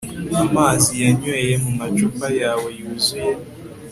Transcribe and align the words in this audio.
Amazi 0.43 0.91
yanyweye 1.03 1.53
mumacupa 1.63 2.27
yawe 2.41 2.67
yuzuye 2.79 3.31